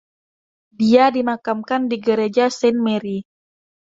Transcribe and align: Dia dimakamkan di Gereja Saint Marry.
Dia 0.79 1.05
dimakamkan 1.15 1.81
di 1.89 1.97
Gereja 2.05 2.45
Saint 2.57 2.79
Marry. 2.85 3.17